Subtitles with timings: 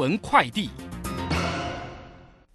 [0.00, 0.70] 闻快递，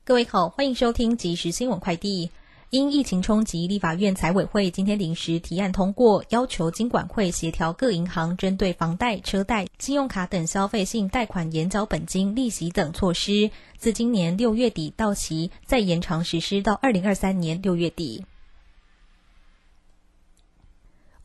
[0.04, 2.32] 各位好，欢迎收听即时新闻快递。
[2.71, 18.25] 因疫情冲击，立法院财委会今天临时提案通过，要求金管会协调各银行针对房贷、车贷、信用卡等消费性贷款延缴本金、利息等措施，自今年六月底到期，再延长实施到二零二三年六月底。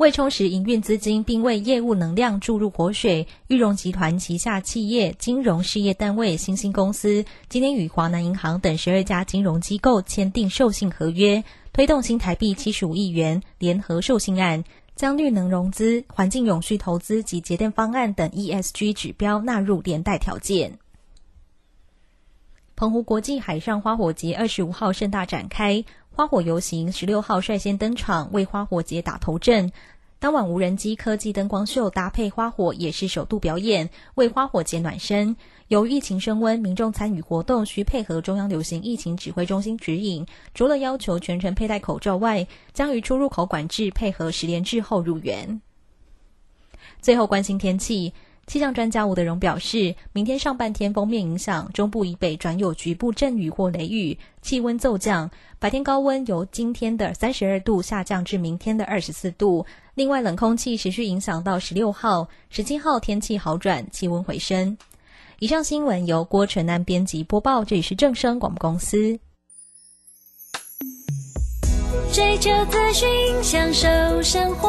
[0.00, 14.64] 为充实营运资金，并为业务能量注入活水，玉荣集团旗下企业金融事业单位新兴公司今天与华南银行等十二家金融机构签订授信合约，推动新台币七十五亿元联合授信案，
[14.96, 20.78] 将绿能融资、环境永续投资及节电方案等 ESG 指标纳入连带条件。
[22.74, 25.84] 澎湖国际海上花火节二十五号盛大展开。
[26.12, 29.72] 花火游行十六号率先登场，为花火节打头阵。
[30.18, 35.36] 当晚无人机科技灯光秀搭配花火也是首度表演，为花火节暖身。
[35.68, 45.62] 由疫情升温，民众参与活动需配合中央流行疫情指挥中心指引，除了要求全程佩戴口罩外，将于出入口管制配合十连制后入园。
[47.00, 48.12] 最后关心天气。
[48.50, 55.30] 气象专家吴德荣表示，明天上半天封面影响，中部以北转有局部阵雨或雷雨，气温骤降。
[55.60, 59.64] 白天高温由今天的三十二度下降至明天的二十四度。
[59.94, 64.76] 另外，冷空气持续影响到十六号、十七号，天气好转，气温回升。
[65.38, 69.16] 以上新闻由郭纯安编辑播报，这里是正声广播公司。
[72.12, 73.08] 追求资讯，
[73.44, 73.86] 享受
[74.24, 74.68] 生活。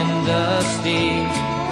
[0.00, 1.08] and dusty,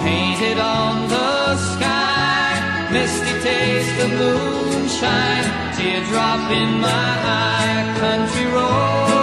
[0.03, 2.87] painted on the sky.
[2.91, 7.95] Misty taste of moonshine, teardrop in my eye.
[7.99, 9.14] Country road,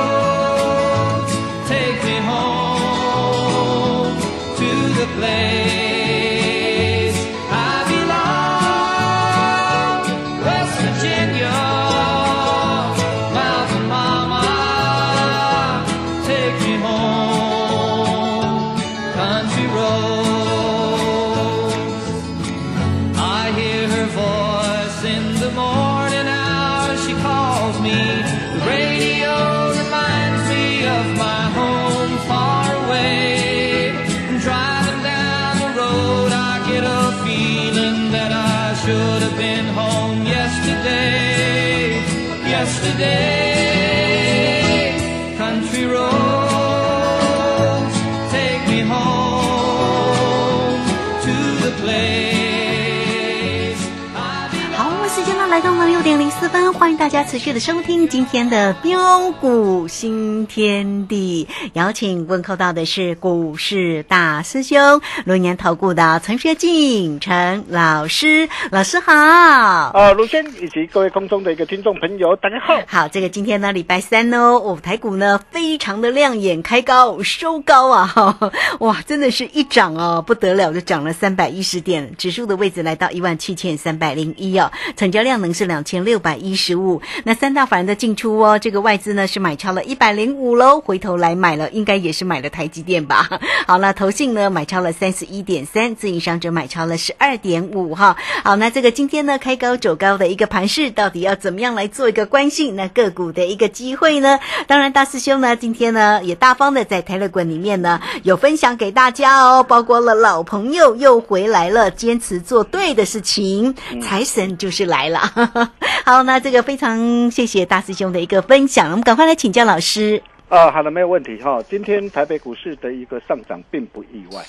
[56.42, 61.46] 四分，欢迎大家持续的收听今天的标股新天地。
[61.74, 69.12] 邀请问候到的是股市大师兄、龙年投顾的陈学进陈老师，老师好。
[69.12, 72.76] 啊，卢轩以及各位空中的一个听众朋友，大家好。
[72.88, 85.40] 好，这个今天呢，礼拜三哦，舞台股呢非常的亮眼，开高收高啊， 哇，真的是一涨哦，不得了，就涨了三百一十点，指数的位置来到一万七千三百零一哦，成交量。
[85.40, 85.84] 能是两。
[85.84, 87.00] 千六百一十五。
[87.24, 93.28] 那三大法人的进出哦，这个外资呢是买超了一百零五喽，回头来买了，应该也是买了台积电吧？
[93.66, 98.16] 好，那投信呢买超了三十一点三，自营商者买超了十二点五哈。
[98.44, 102.76] 好，那这个今天呢开高走高的一个盘势，到底要怎么样来做一个关心？
[102.76, 104.38] 那个股的一个机会呢？
[104.66, 115.20] 当然，大师兄呢今天呢也大方的在台乐馆里面呢有分享给大家哦，包括了老朋友又回来了，坚持做对的事情，财神就是来了。
[116.04, 120.22] 好，那这个非常谢谢大师兄的一个分享，我们赶快来请教老师。
[120.48, 121.36] 啊，好的，没有问题。
[121.42, 121.62] 哈。
[121.62, 124.42] 今天台北股市的一个上涨并不意外。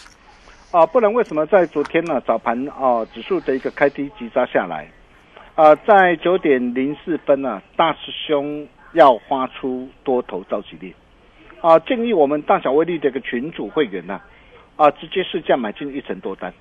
[0.71, 4.87] 啊，不然为什么在昨天呢早盘啊指数的一个开低急杀下来。
[5.55, 10.93] 啊，在九点零四分呢，大师兄要发出多头召集令。
[11.61, 14.19] 啊，建议我们大小威力的一个群主会员呢
[14.75, 16.53] 啊，直接试价买进一成多单，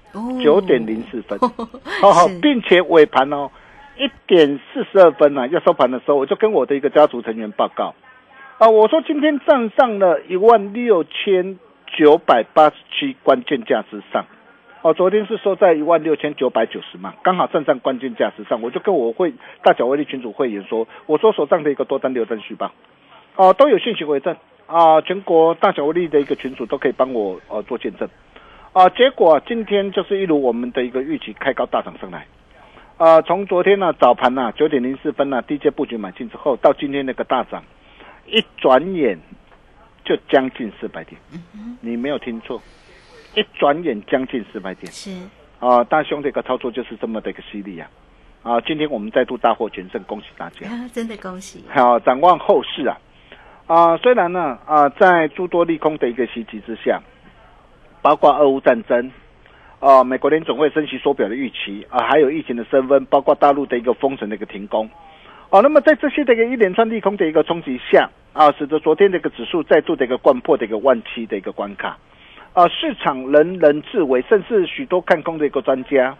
[0.42, 1.38] 九点零四分，
[2.00, 3.50] 好好，并且尾盘哦
[3.96, 7.94] 一点四十二分呢要收盘的时候，我就跟我的一个家族成员报告。
[8.58, 11.58] 啊，我说今天站上了一万六千
[11.96, 14.24] 九百八十七关键价之上，
[14.82, 22.70] 哦，昨天是收在一万六千九百九十嘛，刚好站上关键价之上，我就跟我会大小威力群主会员说，我说手上的一个多单留单续报，
[23.36, 24.36] 哦，都有信息为证。
[24.64, 28.08] 啊，全国大小威力的一个群主都可以帮我呃做见证，
[28.72, 32.26] 啊，结果今天就是一如我们的一个预期开高大涨上来，
[33.02, 37.64] 啊，从昨天呢早盘呢九点零四分呢低阶布局买进之后，到今天那个大涨。
[38.28, 39.18] 一转眼
[40.04, 41.20] 就将近四百点，
[41.80, 42.62] 你没有听错，
[43.34, 44.86] 一转眼将近四百点。
[44.92, 45.10] 是
[45.58, 47.90] 啊，大兄的一个操作就是这么的一个犀利呀！
[48.44, 50.68] 啊，今天我们再度大获全胜，恭喜大家！
[50.94, 51.64] 真的恭喜！
[51.74, 52.96] 好，展望后市啊，
[53.66, 57.02] 啊，虽然呢啊，在诸多利空的一个袭击之下，
[58.00, 59.10] 包括俄乌战争，
[59.82, 64.88] 啊，美国联总会升息缩表的预期啊，还有疫情的升温，包括大陆的一个封城的一个停工。
[65.50, 71.98] 哦，那么在这些的一个一连串利空的一个冲击下，啊，使得昨天的一个指数再度的一个贯破的一个万七的一个关卡，
[72.52, 76.16] 啊，市场人人自危，甚至许多看空的一个专家，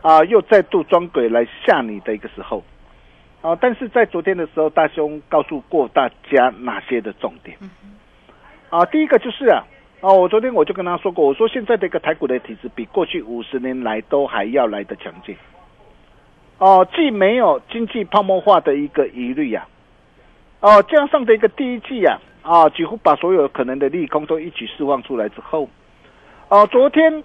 [0.00, 2.64] 啊，又再度装鬼来吓你的一个时候，
[3.42, 7.58] 啊，但是在昨天的时候，大兄告诉过大家哪些的重点，
[8.70, 9.62] 啊，第一个就是啊，
[10.00, 15.34] 哦，我昨天我就跟他说过，我说现在的一个台股的体质比过去五十年来都还要来的强劲。
[16.58, 19.66] 哦，既没有经济泡沫化的一个疑虑呀，
[20.60, 25.68] 哦，加上的一个第一季呀，啊，几乎把所有可能的利空都一举释放出来之后，
[26.48, 27.24] 哦，昨天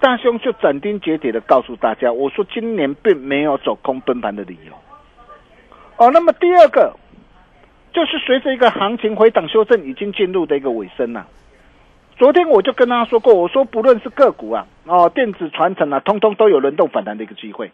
[0.00, 4.72] 大兄就斩钉截铁的告诉大家，我说今年并没有走空崩盘的理由。
[5.96, 6.94] 哦，那么第二个
[7.92, 11.26] 就是随着一个行情回档修正已经进入的一个尾声了。
[12.22, 17.72] 昨天我就跟他说过，我说不论是个股啊，哦，电子传承啊，通通都有轮动反弹的一个机会。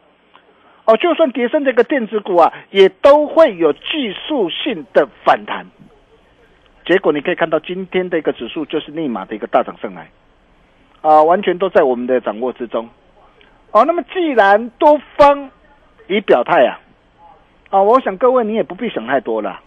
[0.87, 5.67] 哦，就算跌升这个电子股啊，也都会有技术性的反弹。
[6.87, 10.09] 结果你可以看到今天的一个指数就是立马的一个大涨上来，
[11.03, 12.89] 啊，完全都在我们的掌握之中。
[13.73, 15.51] 哦，那么既然多方
[16.07, 16.81] 已表态啊，
[17.71, 19.61] 啊，我想各位你也不必想太多了，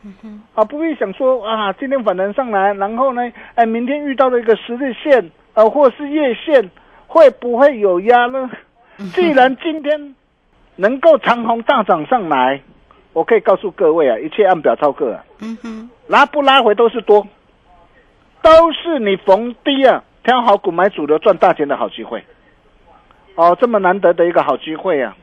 [0.56, 6.72] 啊，不必想说啊，今天反弹上来，然后呢，哎，明天遇到了一个十日线，呃，或是月线，
[7.08, 8.50] 会不会有压呢？
[9.14, 10.16] 既然今天。
[10.78, 12.60] 能够长虹大涨上来，
[13.14, 15.24] 我可以告诉各位啊，一切按表操课啊。
[15.40, 17.28] 嗯哼，拉不拉回都是多，
[18.42, 22.24] 都是你逢低啊挑好股买主流赚大钱的好机会。
[23.36, 25.16] 哦，这么难得的一个好机会啊，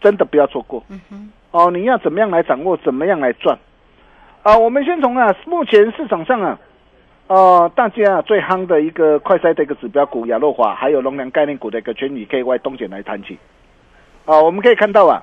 [0.00, 0.82] 真的不要错过。
[0.88, 3.56] 嗯哼，哦，你要怎么样来掌握，怎么样来赚？
[4.42, 6.58] 啊，我们先从啊目前市场上啊，
[7.28, 13.38] 呃，大家最夯的一个快筛的一个指标股亚诺华，还有龙粮概念股的一个全宇 KY 东碱来谈起。
[14.24, 15.22] 啊，我们可以看到啊，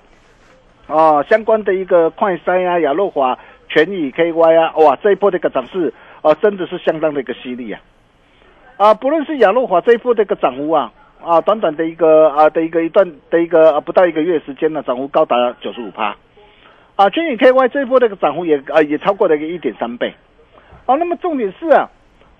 [0.88, 7.82] 啊，相关的一个快筛啊、亚诺华、全宇 KY 啊，哇，这一波的一个涨势啊，真的是相当的一个犀利啊！
[8.78, 16.16] 啊，不论是亚诺华这一波的一个涨幅啊，啊，短短的一个啊的一个一段的一个啊不到一个月时间呢，涨幅高达九十五趴，
[16.96, 20.14] 啊，全宇 KY 这一波的一个涨幅也啊也超过了一个一点三倍，
[20.86, 21.90] 啊，那么重点是啊，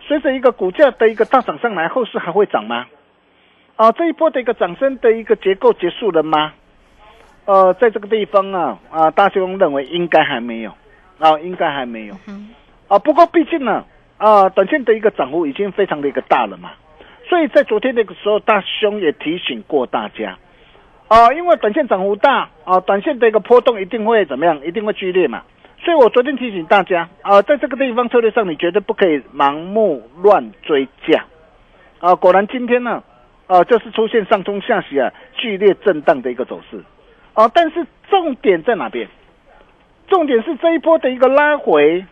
[0.02, 2.88] 随着一个股价的一个大涨上来，后市还会涨吗？
[3.76, 6.54] 啊，这一波的一个涨升的一个结构结束了吗？
[7.46, 10.72] 呃，在这个地方啊，啊，大兄认为应该还没有，
[11.20, 12.16] 啊，应该还没有。
[12.88, 13.86] 啊，不过毕竟呢，
[14.18, 16.72] 啊，短线的一个涨幅已经非常的一个大了嘛，
[17.32, 20.38] 所以在昨天那个时候，大兄也提醒过大家，
[21.08, 24.60] 啊，因为短线涨幅大，啊，短线的一个波动一定会怎么样？
[24.66, 25.44] 一定会剧烈嘛。
[25.80, 31.24] 所以我昨天提醒大家，啊，在这个地方策略上，你绝对不可以盲目乱追价。
[32.02, 33.02] 啊，果然今天呢。
[33.48, 36.82] 啊，就是出现上冲下洗啊，剧烈震荡的一个走势，
[37.34, 39.08] 啊，但是重点在哪边？
[40.08, 42.06] 重点是这一波的一个拉回，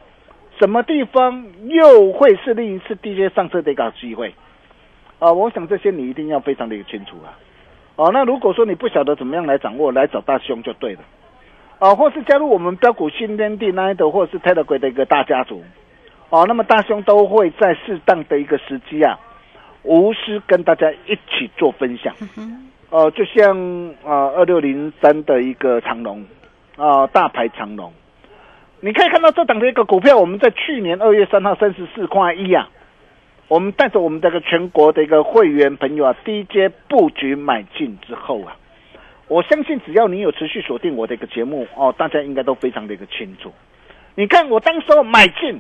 [0.59, 4.33] 什么地方又会是另一次低阶上车的一个机会？
[5.19, 7.37] 啊，我想这些你一定要非常的清楚啊。
[7.97, 11.01] 哦，那如果说你不晓得怎么样来掌握，来找大兄就对了。
[11.79, 15.61] 啊，或是加入我们标股新天地那一的，或是泰德鬼的一个大家族。
[16.29, 19.19] 哦，那么大兄都会在适当的一个时机啊，
[19.83, 22.15] 无私跟大家一起做分享。
[22.89, 23.57] 哦，就像
[24.05, 26.25] 啊二六零三的一个长龙
[26.77, 27.91] 啊，大牌长龙，
[28.79, 32.69] 你可以看到这档的一个股票，我们在去年二月三号三十四块一啊。
[33.49, 38.55] 我们带着我们这个全国的一个会员朋友啊，低阶布局买进之后啊，
[39.27, 43.51] 我相信只要你有持续锁定我的一个节目哦，大家应该都非常的一个清楚。
[44.13, 45.59] 你看我当时候买进，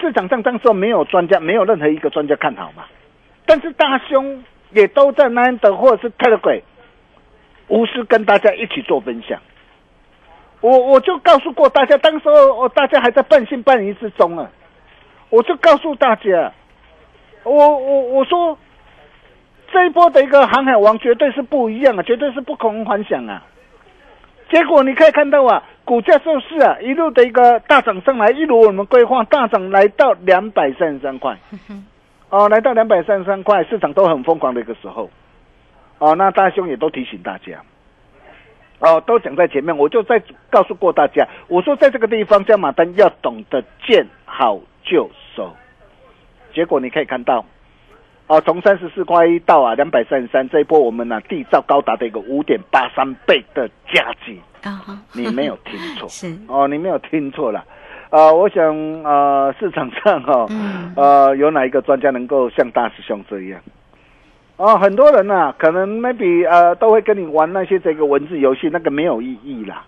[0.00, 2.84] 市场上当时候没有专家，没有任何一个专家看好嘛，
[3.44, 6.62] 但是大兄也都在难得或者是泰勒鬼，
[7.66, 9.40] 无私跟大家一起做分享。
[10.60, 14.48] 我我就告诉过大家，当时候哦，大家还在半信半疑之中啊，
[15.28, 16.52] 我就告诉大家。
[17.50, 18.58] 我我我说，
[19.72, 23.42] 这一波的一个航海王绝对是不一样啊，绝对是不同凡响啊。
[24.50, 31.36] 结果你可以看到啊，股价就是啊一路的一个大涨上来，一如我们规划大涨来到两百三十三块，
[32.30, 35.08] 哦，来到两百三十三块，市场都很疯狂的一个时候，
[35.98, 37.60] 哦，那大兄也都提醒大家，
[38.80, 45.25] 哦，都讲在前面，我就再告诉过大家，我说在这个地方加马丹要懂得见好就收。
[46.56, 47.44] 结果你可以看到，
[48.28, 54.34] 哦，从三十四块一到啊两百三十三，这一波我们呢缔造高达的一个五点八三倍的价值
[54.66, 54.98] 啊！
[55.12, 57.62] 你没有听错， 是哦，你没有听错了，
[58.08, 60.46] 呃，我想呃市场上哈，
[60.96, 63.60] 呃有哪一个专家能够像大师兄这样？
[64.56, 69.84] 哦，很多人呢可能 maybe 呃都会跟你玩那些这个文字游戏，那个没有意义啦。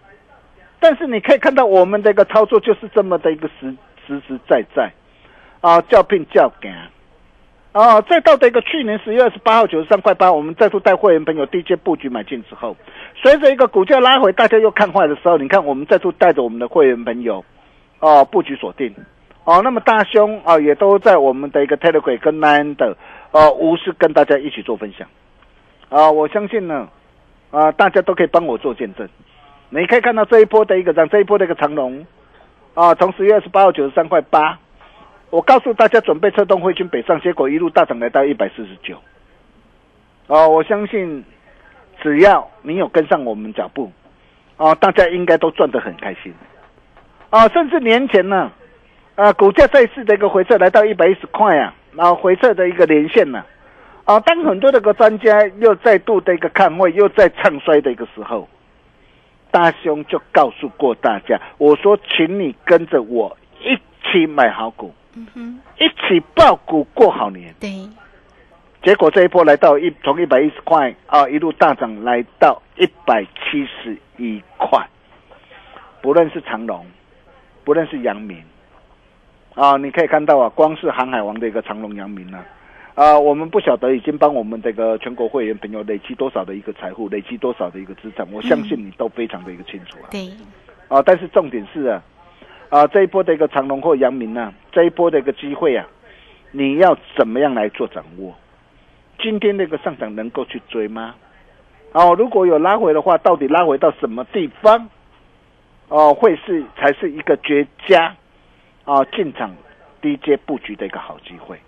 [0.79, 3.75] 但是你可以看到我们这个操作就是这么的一个实
[4.07, 4.93] 实实在在。
[5.61, 6.73] 啊，叫聘叫干，
[7.73, 12.77] 啊，再到的一个去年十月二十八号九十三块八，我们再度带会员朋友低阶布局买进之后，
[13.17, 17.45] 随着一个股价拉回，大家又看坏的时候，你看我们再度带着我们的会员朋友，
[17.99, 18.95] 哦，布局锁定，
[19.43, 22.97] 哦，那么大兄啊，也都在我们的一个 Telegram 跟 Nine 的，
[23.33, 25.09] 呃，无私跟大家一起做分享，
[25.89, 26.89] 啊，我相信呢，
[27.51, 29.09] 啊，大家都可以帮我做见证，
[29.71, 32.07] 你可以看到这一波的一个涨，这一波的一个长龙，
[32.75, 34.57] 啊，从十月二十八号九十三块八。
[35.31, 38.97] 我告诉大家，准备策动汇军北上，结果一路大涨来到一百四十九。
[40.27, 41.23] 哦，我相信
[42.03, 43.93] 只要你有跟上我们脚步，
[44.57, 46.33] 哦，大家应该都赚得很开心。
[47.29, 48.51] 啊，甚至年前呢，
[49.17, 53.45] 啊，股价再次的一个回撤来到一百一十块啊，然后回撤的一个连线呢，
[54.07, 58.49] 啊，当很多的个专家又再度的一个看位，又在唱衰的一个时候，
[59.51, 63.77] 大兄就告诉过大家，我说，请你跟着我一
[64.11, 64.95] 起买好股。
[65.79, 67.55] 一起爆股过好年。
[67.61, 67.71] 对，
[68.83, 74.87] 结果这一波来到一从一百一十块啊，一路大涨来到一百七十一块。
[76.01, 76.87] 不论是长隆，
[77.65, 78.43] 不论是阳明，
[79.55, 82.45] 啊，你可以看到啊，光是航海王的一个长隆、阳明啊，
[82.95, 90.07] 啊，我们不晓得已经帮我们这个全国会员朋友累积多少的一个财富，累积多少的一个资产，我相信你都非常的一个清楚啊。
[90.11, 90.31] 对，
[90.87, 92.03] 啊，但是重点是啊。
[92.71, 95.87] 啊，这一波的一个长隆或阳明呢，这一波的一个机会啊，
[96.53, 98.35] 你要怎么样来做掌握？
[99.21, 101.15] 今天那个上涨能够去追吗？
[101.93, 104.91] 哦，如果有拉回的话，到底拉回到什么地方？
[105.89, 108.15] 哦，会是才是一个绝佳
[108.85, 109.57] 啊进场
[110.03, 111.59] 低阶布局的一个好机会。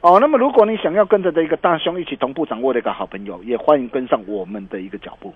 [0.00, 5.32] 哦，那么如果你想要跟着的一个大兄一起同步掌握的一个好朋友，也欢迎跟上我们的一个脚步。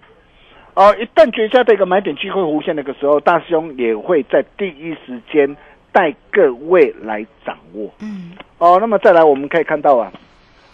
[0.75, 5.57] 哦，一旦绝佳的一个买点机会出现那个时候，大师兄也会在第一时间
[5.93, 7.91] 带各位来掌握。
[8.01, 10.13] 嗯，哦，那么再来我们可以看到啊，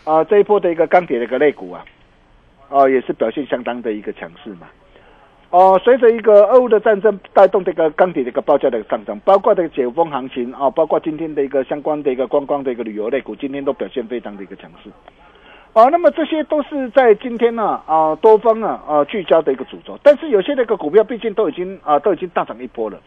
[0.04, 1.84] 啊这一波的一个钢铁的一个肋骨啊，
[2.68, 4.68] 哦也是表现相当的一个强势嘛。
[5.50, 14.90] 哦，随着一个俄乌的战争带动这个钢铁的一个报价的上涨，包括这个解封行情啊，包括今天的一个相关的一个观光的一个旅游类股，今天都表现非常的一个强势。
[15.76, 22.98] 啊，那么这些都是在今天呢啊多方啊啊聚焦的一个主轴，但是有些那个股票毕竟都已经啊都已经大涨一波了，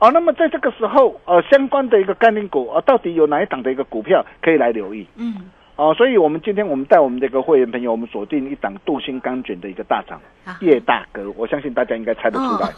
[0.00, 5.06] 啊，那么在这个时候呃相关的一个概念股啊到底有哪一档的一个股票可以来留意？
[5.14, 10.20] 嗯，啊，所以我们今天我们带我们这个会员朋友，我们锁定一档镀锌钢卷的一个大涨，
[10.60, 12.68] 叶大哥，我相信大家应该猜得出来，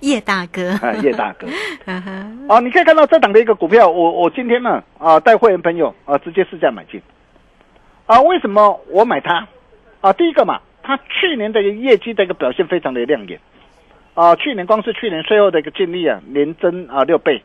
[0.00, 1.46] 叶大哥啊，叶大哥，
[2.52, 7.00] 啊，你可以看到这档的一个股票，我我今天呢啊带会员朋友啊直接试价买进。
[8.08, 9.46] 啊，为什么我买它？
[10.00, 13.38] 啊，第一个嘛，它去年的一个业绩的一个表现非常的亮眼，
[14.14, 17.42] 啊，去年光是去年税后的一个净利啊，年增啊六倍，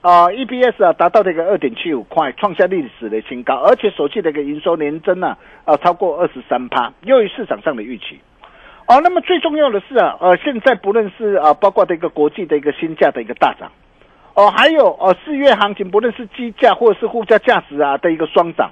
[0.00, 8.20] 啊，EPS 啊达到这个二点七五块，创下历史的新高，而且首季的一个营收年增啊，啊超过二十三趴，优于市场上的预期。
[8.86, 13.72] 哦，那么最重要的是啊，呃，现在不论是啊，包括的一个国际的一个新价的一个大涨，
[14.34, 18.70] 哦，还有哦四月行情，不论是基价或者是附加价值啊的一个双涨。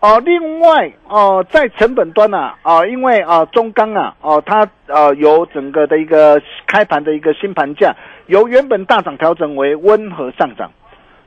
[0.00, 7.96] 哦，另外哦，在成本端呢，啊，因为啊中钢啊，哦，它呃由整个的一个开盘的一个新盘价，
[8.26, 10.72] 由原本大涨调整为温和上涨，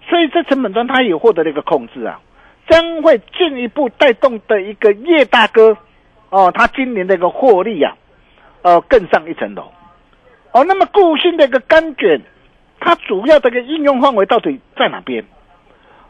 [0.07, 2.19] 所以在成本端它也获得了一个控制啊，
[2.69, 5.75] 将会进一步带动的一个叶大哥，
[6.29, 7.95] 哦，他今年的一个获利呀、
[8.61, 9.71] 呃更上一层楼。
[10.51, 12.21] 哦，那么固性的一个钢卷，
[12.79, 15.25] 它主要的一个应用范围到底在哪边？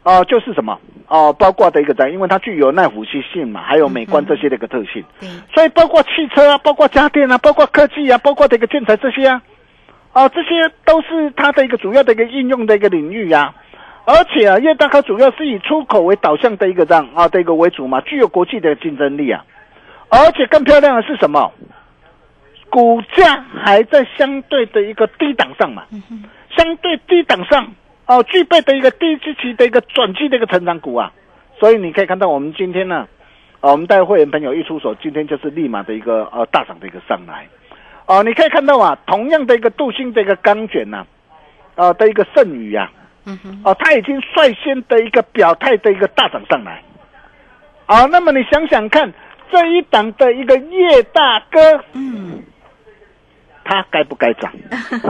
[0.08, 0.80] 哦、就是什么？
[1.10, 5.04] 哦、包括的一个在，因为它具有耐腐蚀性嘛，还有美观这些的一个特性。
[5.22, 9.42] 嗯，所以包括汽车啊，包括家电啊，包括科技啊，包括这个建材这些啊，
[10.14, 10.50] 啊，这些
[10.86, 13.54] 都是它的一个主要的一个应用的一个领域呀、
[14.06, 19.44] 而且啊，越大它主要是以出口为导向的一个这样啊的一个为主嘛，具有国际的竞争力啊。
[20.08, 21.52] 而且更漂亮的是什么？
[22.70, 25.84] 股价还在相对的一个低档上嘛，
[26.56, 27.68] 相对低档上
[28.08, 31.12] 哦，具备的一个低基期的一个转机的一个成长股啊。
[31.60, 33.08] 所以你可以看到，我们今天呢，
[33.60, 37.48] 啊，我们带会员朋友一出手，今天就是立马的一个呃大涨的一个上来。
[38.06, 41.06] 哦、你可以看到啊，同样的一个镀锌的一个钢卷呐、
[41.76, 42.90] 啊，的一个剩余啊、
[43.26, 46.82] 嗯哼，哦，它已经率先的一个表态的一个大涨上来。
[47.86, 49.12] 啊，那么你想想看，
[49.52, 52.42] 这一档的一个叶大哥，嗯，
[53.68, 54.50] 他该不该涨？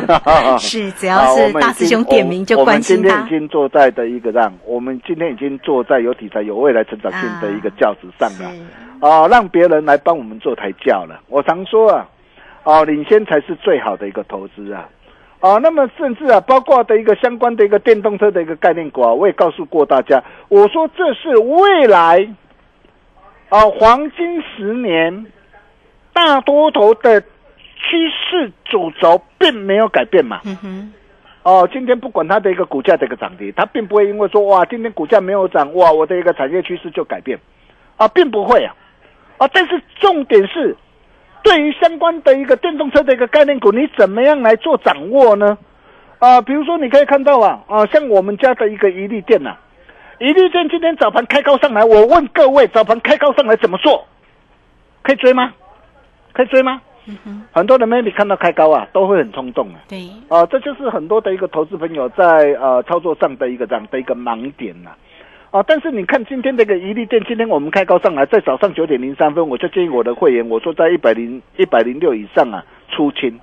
[0.58, 3.30] 是，只要是大师兄点名就我们关心他今天已。
[3.30, 8.52] 经坐在的一个让，我们今天已经坐在有题材、有未来成长性的一个轿子上了。
[8.52, 11.20] 是啊，让别人来帮我们做抬轿了。
[11.28, 12.10] 我常说啊，
[12.64, 14.90] 哦，领先才是最好的一个投资啊。
[15.40, 22.28] 啊，那么甚至啊，包括的一个相关的一个电动车的一个概念股啊，我也告诉过大家，我说这是未来
[23.50, 25.28] 啊黄金十年
[26.12, 27.22] 大多头的
[27.80, 30.42] 趋势主轴并没有改变嘛。
[30.46, 30.94] 嗯哼，
[31.44, 37.40] 哦，今天不管它的一个股价的一个涨跌，它并不会因为说哇，今天股价没有涨，哇，我的一个产业趋势就改变，
[37.96, 38.76] 啊，并不会啊，
[39.38, 40.76] 啊，但是重点是，
[41.44, 45.58] 对于相关的一个电动车的一个概念股，你怎么样来做掌握呢？
[46.20, 49.56] 啊，比如说你可以看到啊，啊，像我们家的一个一利电呐、
[50.20, 54.06] 一利电今天早盘开高上来，我问各位，早盘开高上来怎么做？
[55.04, 55.54] 可以追吗？
[56.34, 56.82] 可以追吗？
[57.08, 59.80] 嗯哼，很多人 maybe 看到开高啊，都会很冲动啊。
[59.88, 62.26] 对，啊、这就是很多的一个投资朋友在
[62.60, 64.92] 呃操作上的一个这样的一个盲点呐、
[65.52, 65.64] 啊。
[65.64, 73.40] 但是你看今天这个一利店，今天我们开高上来，在早上九点零三分，我就建议我的会员，我说在一百零一百零六以上啊出清，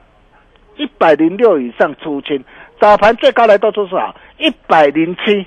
[0.77, 2.44] 一百零六以上出清，
[2.79, 4.14] 早盘最高来到多少？
[4.37, 5.46] 一百零七，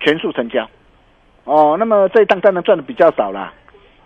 [0.00, 0.68] 全数成交。
[1.44, 3.52] 哦，那么这一档当然赚的比较少啦，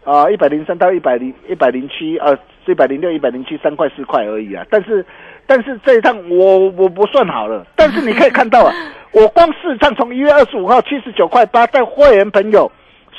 [0.04, 2.38] 啊，一百零三到一百零一百零七，呃，
[2.70, 4.64] 一百零六、一百零七，三块四块而已啊。
[4.70, 5.04] 但是，
[5.46, 8.72] 但是这一趟我我不算好了，但是你可以看到啊，
[9.12, 12.70] 我光试唱从一月二十五号七十九块八，带会员朋友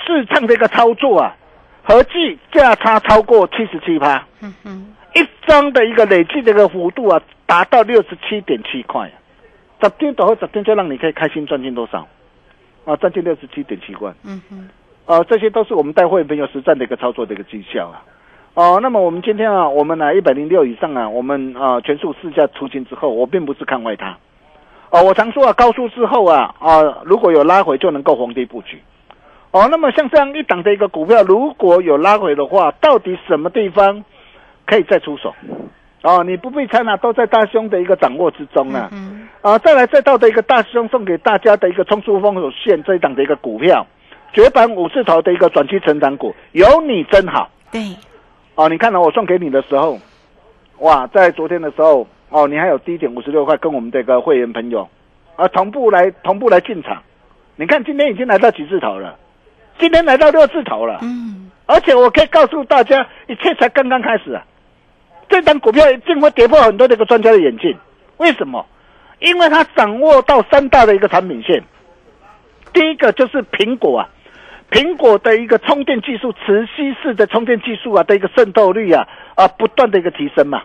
[0.06, 1.36] 试唱的一个操作啊，
[1.84, 9.12] 合计价差超过七十七趴，嗯哼，一张的一个累计的一个幅度啊，达到六十七点七块，
[9.82, 12.08] 十天到后十天就让你可以开心赚进多少？
[12.86, 14.14] 啊，赚进六十七点七万。
[14.24, 14.70] 嗯哼，
[15.06, 18.04] 啊，这些都是我们带会员朋友实战的一个操作的一个绩效啊。
[18.56, 24.16] 哦、那么我们今天啊，我们呢一百零六以上啊，我们啊、全数试驾出清之后，我并不是看坏它。
[24.92, 28.80] 哦、我常说啊，高速之后啊，啊、如果有拉回就能够逢低布局。
[29.50, 34.04] 哦，那么像这样一档的一个股票，如果有拉回的话，到底什么地方
[34.68, 35.34] 可以再出手？
[36.04, 38.90] 哦，你不必猜啦，都在大兄的一个掌握之中啊。
[38.92, 43.86] 嗯啊，再来再到的一个大师兄送给大家的一个冲出风口线这一档的一个股票，
[44.32, 47.82] 绝版五字头的一个转期成长股，有你真好对，
[48.56, 48.70] 哦！
[48.70, 50.00] 你看到我送给你的时候，
[50.80, 54.88] 哇，在昨天的时候哦，你还有低点五十六块，跟我们这个会员朋友
[55.36, 57.02] 啊同步来同步来进场。
[57.56, 59.18] 你看今天已经来到几字头了，
[59.80, 64.46] 今天来到六字头了，嗯，而且我可以告诉大家，一切才刚刚开始啊！
[65.30, 67.76] 这档股票一定会跌破很多的一个专家的眼镜。
[68.18, 68.66] 为什么？
[69.20, 71.64] 因为它掌握到三大的一个产品线。
[72.74, 74.10] 第一个就是苹果啊，
[74.74, 80.64] 苹果的一个充电技术，磁吸式的充电技术啊的一个渗透率啊啊不断的一个提升嘛。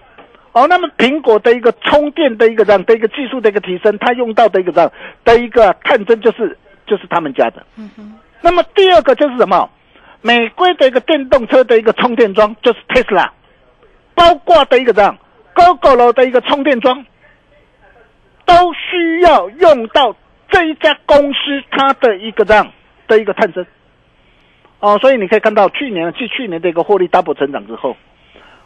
[0.53, 4.91] 哦，那么苹果的一个充电的一个这样的一个技术的一个提升，它用到的一个这样
[5.25, 7.67] 的一个探针就是就是他们家的。
[7.77, 9.69] 嗯哼，那么第二个就是什么？
[10.23, 13.29] 美国的一个电动车的一个充电桩，就是 Tesla，
[14.15, 15.19] 包括的一个这样
[15.55, 17.05] GoGo 的一个充电桩，
[18.47, 20.17] 都需要用到
[20.51, 21.39] 这一家公司
[21.71, 22.73] 它的一个这样
[23.07, 23.67] 的一个探针。
[24.81, 27.97] 哦，所以你可以看到去年继去年的一个获利 double 成长之后，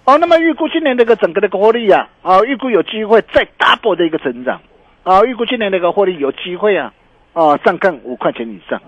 [0.04, 4.60] 哦，那么预估今年的一个整个的一个获利啊，啊，预估有机会再 double 的一个成长，
[5.04, 6.92] 啊，预估今年的一个获利有机会啊，
[7.32, 8.82] 啊，上看五块钱以上，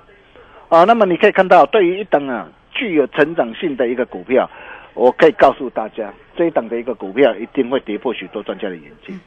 [0.69, 4.51] 啊，那么你可以看到对于一等啊具有成长性的一个股票，
[4.93, 9.19] 我可以告诉大家，这一档的一个股票一定会跌破许多专家的眼睛，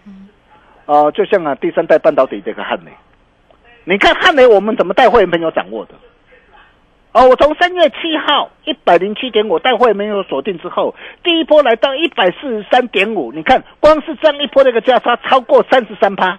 [0.86, 2.92] 啊，就像啊第三代半导体这个汉雷，
[3.86, 5.96] 你看汉雷我们怎么带会员朋友掌握的？
[7.18, 16.38] 哦，我从三月七号一百零七点五带会没有锁定之后，第一波来到一百四十三点五，你看光是这样一波那个价差超过三十三趴。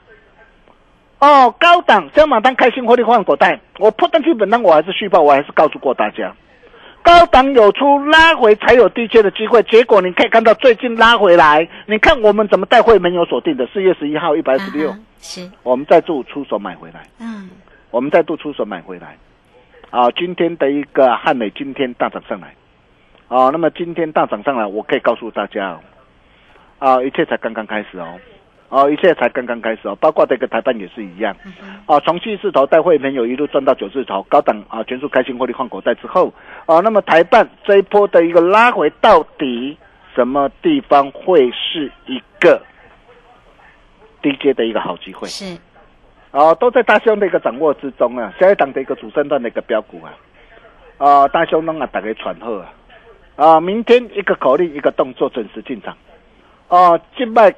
[1.18, 6.32] 哦，高档加码单开心获利换口袋，我破单基本单我还是续报，我还是告诉过大家，
[7.02, 13.66] 高档有出拉回才有低阶的机会，结果你可以看到最近拉回来，你看我们怎么带会没有锁定的？
[13.74, 17.50] 四月十一号一百十六，是，我们再度出手买回来，嗯，
[17.90, 19.16] 我们再度出手买回来。
[19.90, 22.54] 啊，今天的一个汉美今天大涨上来，
[23.28, 25.80] 啊，那么今天大涨上来，我可以告诉大家哦，
[26.78, 28.20] 啊，一切才刚刚开始哦，
[28.68, 31.34] 哦，一切才刚刚开始哦，包括这个台办也是一样，
[31.86, 36.32] 啊，从七字头带会朋友一路赚到九字头，高档啊，全数开心获利换口袋之后，
[36.66, 39.78] 啊，那么台办这一波的一个拉回，到底
[40.14, 42.60] 什么地方会是一个
[44.20, 45.26] 低阶的一个好机会？
[45.28, 45.56] 是，
[46.30, 50.12] 哦，都在大兄的一个掌握之中啊，下一档的一个主升段的一个标股啊，
[50.98, 52.70] 啊，大兄弄啊，大家传后啊，
[53.36, 55.96] 啊，明天一个口令一个动作准时进场，
[56.68, 57.54] 哦，静脉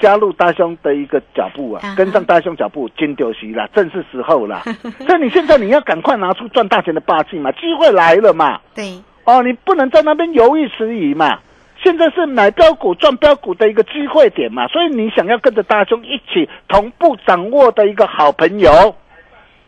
[0.00, 4.62] 加入大兄的一个脚步啊，跟上大兄脚步，金丢席啦，正是时候啦，
[5.06, 11.38] 所以你现在你要赶快拿出赚大钱的霸气嘛，机会来了嘛，对，哦，你不能在那边犹豫迟疑嘛。
[11.82, 18.94] 现在是买标股赚标股的一个机会点嘛，所以你想要跟着大兄一起同步掌握的一个好朋友，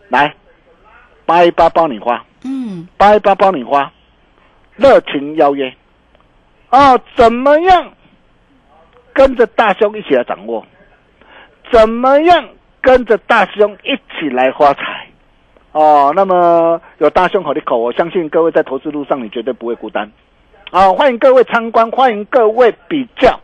[0.09, 0.35] 来
[1.25, 3.91] 八一八包你花，嗯，八一八包你花，
[4.77, 5.75] 热情邀约
[6.69, 7.93] 啊，怎么样
[9.15, 10.67] 跟着大兄一起来掌握？
[11.71, 12.49] 怎么样
[12.83, 15.07] 跟着大兄一起来发财？
[15.73, 20.11] 哦，那么有大兄好的口，我相信各位在投资路上你绝对不会孤单。
[20.73, 23.39] 啊，欢迎各位参观，欢迎各位比较，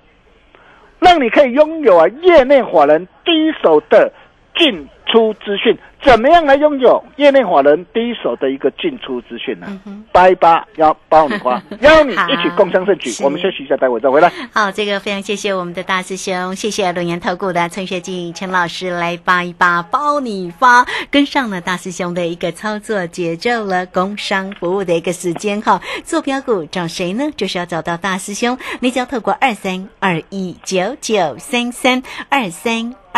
[0.98, 4.10] 让你可以拥有啊业内法人第一手的
[4.56, 5.76] 进出资讯。
[6.02, 9.66] 怎么样来拥有业内法人第一手的一个进出资讯呢？
[10.12, 13.11] 八一八幺包你花， 邀你一起共襄盛举。
[13.22, 14.32] 我们休息一下，待会再回来。
[14.52, 23.84] 好，这个非常谢谢我们的大师兄，谢谢龙岩投顾的陈学进陈老师来八一八包你发，跟上了大师兄的一个操作节奏了。
[23.87, 27.24] 工商服务的一个时间哈，做标股找谁呢？
[27.37, 32.94] 就是要找到大师兄，你只要透过二三二一九九三三二三。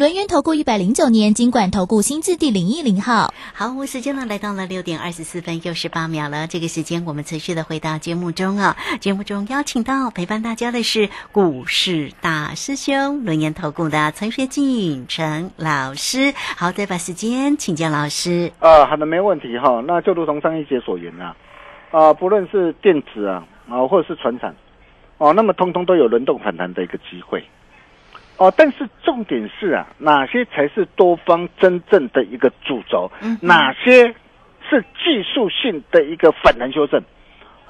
[0.00, 3.34] 轮源投顾一百零九年金管投顾新字第零一零号。
[3.52, 6.46] 好，我时间呢来到了六点二十四分又十八秒了。
[6.46, 8.78] 这个时间我们持续的回到节目中啊。
[8.98, 16.32] 节目中邀请到陪伴大家的是股市大师兄轮研投顾的陈学进陈老师。
[16.56, 18.50] 好，再把时间请教老师。
[18.58, 19.84] 啊，好的，没问题哈。
[19.86, 21.36] 那就如同上一节所言啊，
[21.90, 24.56] 啊，不论是电子啊，啊，或者是船产，
[25.18, 27.44] 哦，那么通通都有轮动反弹的一个机会。
[28.40, 33.12] 哦，但是重点是啊，哪些才是多方真正的一个主轴？
[33.42, 34.14] 哪些
[34.66, 37.02] 是技术性的一个反弹修正？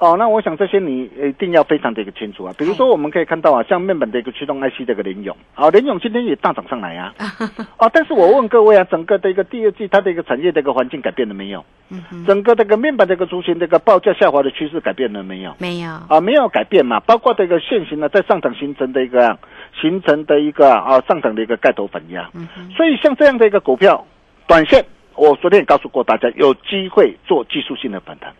[0.01, 2.51] 哦，那我想这些你一定要非常的一个清楚啊。
[2.57, 7.13] 比如说，我们可以看到啊，像面板的一个驱动 IC 的一个联咏，啊，联咏今天也大涨上来啊。
[7.77, 11.63] 哦，但是我问各位啊，整个的一个第二季它的一个产业的一个环境改变了没有？
[11.89, 15.53] 嗯，整个这个面板这个族群这个报价下滑的趋势改变了没有？
[15.59, 19.37] 没有，啊，没有改变嘛，包括这个现行呢在上涨形成的一个
[19.79, 24.03] 形成的一个啊上涨的一个盖头反压，嗯，所以像这样的一个股票，
[24.47, 24.83] 短线
[25.15, 28.33] 我昨天也告诉过大家，有机会做技术性的反弹，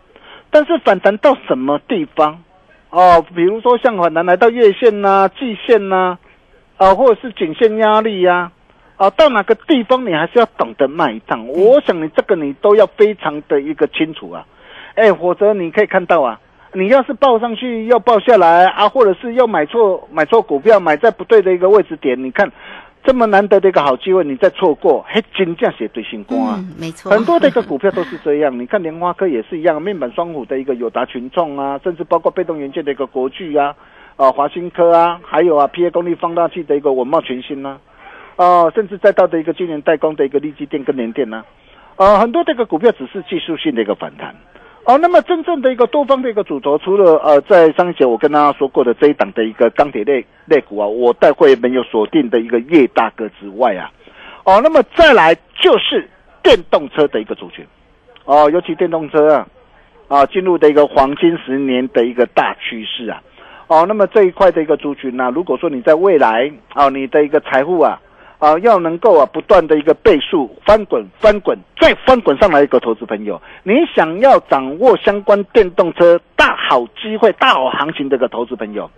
[0.52, 2.44] 但是反弹到什么地方？
[2.90, 6.18] 哦，比如说像反弹来到月线呐、季线呐、
[6.76, 8.52] 啊，或者是颈线压力呀、
[8.98, 11.48] 啊，到哪个地方你还是要懂得卖一趟。
[11.48, 14.44] 我想你这个你都要非常的一个清楚啊，
[14.94, 16.38] 哎，否则你可以看到啊，
[16.74, 22.52] 你要是报上去要报下来啊，或者是要买错买错股票，买在不对的一个位置点，你看
[23.04, 26.54] 这么难得的一个好机会，你再错过，还真正写对星光啊。
[26.58, 33.74] 嗯，没错，很多的一个股票都是这样，你看莲花科也是一样，面板双虎的一个友达群众啊， 甚至包括被动元件的一个国巨啊，
[34.16, 37.78] 啊华新科啊，还有啊 PA 功率放大器的一个文茂全新呐、
[38.36, 41.42] 啊，甚至再到的一个今年代工的一个利基电跟联电呐、
[41.96, 44.34] 啊，很多这个股票只是技术性的一个反弹。
[44.84, 53.92] 哦，那么真正的一个多方的一个主轴，除了呃，在上一节我跟大家说过的这一档的一个钢铁类类股啊，我带会没有锁定的一个叶大哥之外啊，
[54.44, 56.08] 哦，那么再来就是
[56.42, 57.64] 电动车的一个族群，
[58.24, 59.46] 哦，尤其电动车啊，
[60.08, 63.22] 啊，进入的一个黄金十年的一个大趋势啊，
[63.68, 68.00] 哦，那么这一块的一个族群呢、如果说你在未来啊，你的一个财富啊，
[68.42, 78.90] 啊，要能够啊不断的一个倍数翻滚、翻滚再翻滚上来一个投资朋友，你想要掌握相关电动车大好机会、大好行情的一个投资朋友，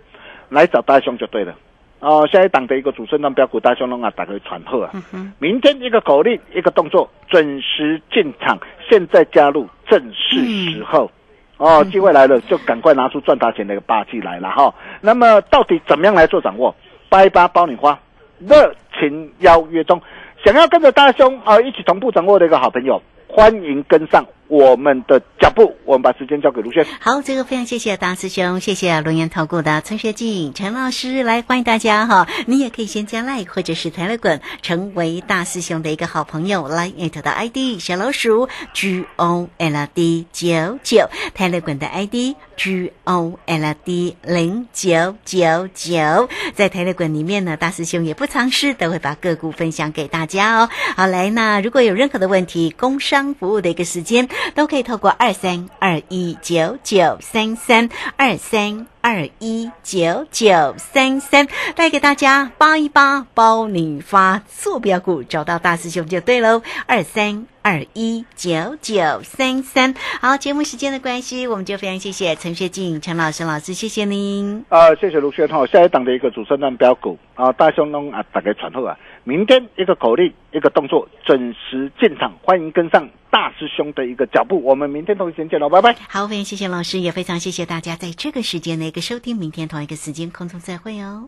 [0.49, 1.53] 来找大兄就对了。
[1.99, 4.91] 哦，下一档的一个主升段标股大兄龙啊，打个传贺啊！
[5.37, 8.57] 明天一个口令，一个动作，准时进场，
[8.89, 11.11] 现在加入，正是时候。
[11.57, 14.73] 哦，机会来了，就赶快拿出赚大钱的一个霸气来了哈。
[15.01, 16.75] 那么到底怎么样来做掌握？
[17.09, 17.97] 八一八包你花，
[18.39, 20.01] 热情邀约中，
[20.43, 25.75] 想要跟着大兄啊、一起同步掌握的一个好朋友，欢迎跟上我们的脚步。
[25.85, 26.85] 我们把时间交给卢轩。
[26.99, 32.27] 好，这个非常谢谢大师兄，谢谢龙岩投顾的陈学静陈老师来欢迎大家哈。
[32.45, 36.67] 你也可以先加 like 或者是台乐滚，成为大师兄的一个好朋友。
[36.67, 50.69] 来 at 的 ID 小老鼠 G O L D 九九，台乐滚的 ID G O L D 零九九九，在台乐滚里面呢，大师兄也不藏私，都会把个股分享给大家哦。
[50.95, 58.87] 好，来，那如果有任何的问题，工商服务的一个时间，都可以透过二三二一九九三三二三。
[59.05, 66.63] 二一九九三三带给大家八一八包你发坐标股，找到大师兄就对喽。
[66.87, 69.95] 二三二一九九三三。
[70.21, 74.63] 好，节目时间的关系，我们就非常谢谢陈学静陈老师老师，谢谢您。
[74.69, 85.95] 啊，谢谢卢轩哈，下一档的一个主升段标股啊，大兄龙啊，大家传后啊，明天一个口令，一个动作，准时进场，欢迎跟上大师兄的一个脚步，我们明天同一时间见喽，拜拜。
[86.07, 91.27] 好，非常谢谢老师，也非常谢谢大家在这个时间的一个收听，明天同一个时间空中再会哦。